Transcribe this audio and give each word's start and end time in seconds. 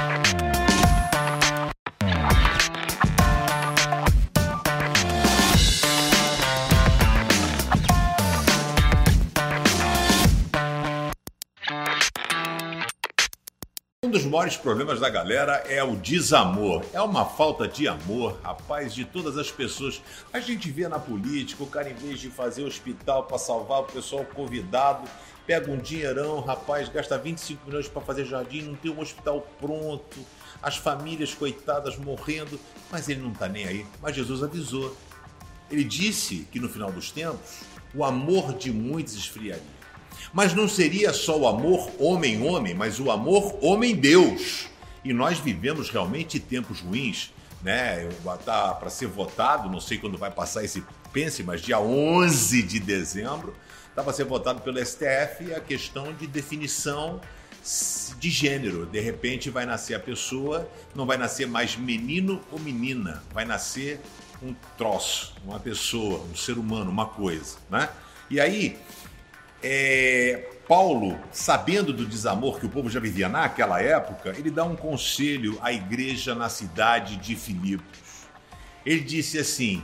you 0.00 0.49
Um 14.10 14.12
dos 14.12 14.24
maiores 14.24 14.56
problemas 14.56 14.98
da 14.98 15.08
galera 15.08 15.62
é 15.68 15.84
o 15.84 15.94
desamor. 15.94 16.84
É 16.92 17.00
uma 17.00 17.24
falta 17.24 17.68
de 17.68 17.86
amor, 17.86 18.40
rapaz, 18.42 18.92
de 18.92 19.04
todas 19.04 19.38
as 19.38 19.52
pessoas. 19.52 20.02
A 20.32 20.40
gente 20.40 20.68
vê 20.68 20.88
na 20.88 20.98
política, 20.98 21.62
o 21.62 21.66
cara, 21.68 21.88
em 21.88 21.94
vez 21.94 22.18
de 22.18 22.28
fazer 22.28 22.64
hospital 22.64 23.22
para 23.22 23.38
salvar 23.38 23.82
o 23.82 23.84
pessoal 23.84 24.24
convidado, 24.24 25.08
pega 25.46 25.70
um 25.70 25.76
dinheirão, 25.76 26.40
rapaz, 26.40 26.88
gasta 26.88 27.16
25 27.16 27.64
milhões 27.66 27.86
para 27.86 28.02
fazer 28.02 28.24
jardim, 28.24 28.62
não 28.62 28.74
tem 28.74 28.90
um 28.90 28.98
hospital 28.98 29.46
pronto, 29.60 30.18
as 30.60 30.76
famílias 30.76 31.32
coitadas 31.32 31.96
morrendo, 31.96 32.58
mas 32.90 33.08
ele 33.08 33.20
não 33.20 33.30
está 33.30 33.48
nem 33.48 33.64
aí. 33.64 33.86
Mas 34.02 34.16
Jesus 34.16 34.42
avisou. 34.42 34.96
Ele 35.70 35.84
disse 35.84 36.48
que 36.50 36.58
no 36.58 36.68
final 36.68 36.90
dos 36.90 37.12
tempos, 37.12 37.60
o 37.94 38.02
amor 38.04 38.54
de 38.54 38.72
muitos 38.72 39.14
esfriaria. 39.14 39.79
Mas 40.32 40.54
não 40.54 40.68
seria 40.68 41.12
só 41.12 41.38
o 41.38 41.46
amor 41.46 41.90
homem-homem, 41.98 42.74
mas 42.74 43.00
o 43.00 43.10
amor 43.10 43.58
homem-Deus. 43.60 44.66
E 45.04 45.12
nós 45.12 45.38
vivemos 45.38 45.90
realmente 45.90 46.38
tempos 46.38 46.80
ruins, 46.80 47.32
né? 47.62 48.08
Tá 48.44 48.74
para 48.74 48.90
ser 48.90 49.06
votado, 49.06 49.68
não 49.68 49.80
sei 49.80 49.98
quando 49.98 50.18
vai 50.18 50.30
passar 50.30 50.64
esse 50.64 50.84
pense, 51.12 51.42
mas 51.42 51.60
dia 51.60 51.80
11 51.80 52.62
de 52.62 52.78
dezembro, 52.78 53.54
está 53.88 54.02
para 54.02 54.12
ser 54.12 54.24
votado 54.24 54.60
pelo 54.60 54.78
STF 54.84 55.52
a 55.54 55.60
questão 55.60 56.12
de 56.12 56.26
definição 56.26 57.20
de 58.18 58.30
gênero. 58.30 58.86
De 58.86 59.00
repente 59.00 59.50
vai 59.50 59.66
nascer 59.66 59.94
a 59.94 60.00
pessoa, 60.00 60.68
não 60.94 61.04
vai 61.04 61.16
nascer 61.16 61.46
mais 61.46 61.76
menino 61.76 62.40
ou 62.50 62.58
menina, 62.58 63.22
vai 63.32 63.44
nascer 63.44 64.00
um 64.42 64.54
troço, 64.78 65.34
uma 65.44 65.60
pessoa, 65.60 66.20
um 66.30 66.36
ser 66.36 66.56
humano, 66.56 66.90
uma 66.90 67.06
coisa, 67.06 67.56
né? 67.68 67.88
E 68.30 68.40
aí 68.40 68.78
é, 69.62 70.48
Paulo, 70.66 71.18
sabendo 71.32 71.92
do 71.92 72.06
desamor 72.06 72.58
que 72.58 72.66
o 72.66 72.68
povo 72.68 72.88
já 72.88 73.00
vivia 73.00 73.28
naquela 73.28 73.82
época, 73.82 74.34
ele 74.38 74.50
dá 74.50 74.64
um 74.64 74.76
conselho 74.76 75.58
à 75.60 75.72
igreja 75.72 76.34
na 76.34 76.48
cidade 76.48 77.16
de 77.16 77.34
Filipos. 77.34 77.98
Ele 78.86 79.00
disse 79.00 79.38
assim: 79.38 79.82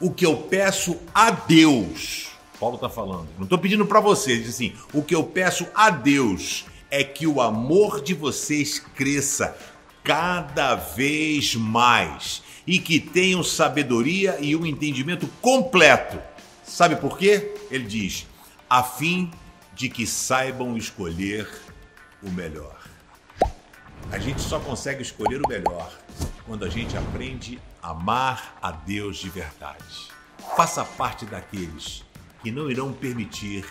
O 0.00 0.10
que 0.10 0.26
eu 0.26 0.36
peço 0.36 0.98
a 1.14 1.30
Deus, 1.30 2.28
Paulo 2.58 2.74
está 2.74 2.88
falando, 2.88 3.28
não 3.36 3.44
estou 3.44 3.58
pedindo 3.58 3.86
para 3.86 4.00
você, 4.00 4.32
ele 4.32 4.42
diz 4.42 4.54
assim: 4.54 4.74
O 4.92 5.02
que 5.02 5.14
eu 5.14 5.24
peço 5.24 5.66
a 5.74 5.90
Deus 5.90 6.66
é 6.90 7.02
que 7.02 7.26
o 7.26 7.40
amor 7.40 8.02
de 8.02 8.12
vocês 8.12 8.78
cresça 8.78 9.56
cada 10.02 10.74
vez 10.74 11.54
mais 11.54 12.42
e 12.66 12.78
que 12.78 12.98
tenham 12.98 13.42
sabedoria 13.42 14.38
e 14.40 14.54
um 14.56 14.66
entendimento 14.66 15.26
completo. 15.40 16.18
Sabe 16.64 16.96
por 16.96 17.16
quê? 17.16 17.54
Ele 17.70 17.84
diz 17.84 18.26
a 18.68 18.82
fim 18.82 19.30
de 19.74 19.88
que 19.88 20.06
saibam 20.06 20.76
escolher 20.76 21.48
o 22.22 22.30
melhor. 22.30 22.76
A 24.10 24.18
gente 24.18 24.40
só 24.40 24.58
consegue 24.58 25.02
escolher 25.02 25.40
o 25.44 25.48
melhor 25.48 25.92
quando 26.44 26.64
a 26.64 26.68
gente 26.68 26.96
aprende 26.96 27.60
a 27.82 27.90
amar 27.90 28.56
a 28.62 28.70
Deus 28.70 29.18
de 29.18 29.28
verdade. 29.28 30.08
Faça 30.56 30.84
parte 30.84 31.26
daqueles 31.26 32.04
que 32.42 32.50
não 32.50 32.70
irão 32.70 32.92
permitir 32.92 33.64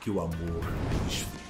que 0.00 0.10
o 0.10 0.20
amor 0.20 0.62
esfrie. 1.08 1.47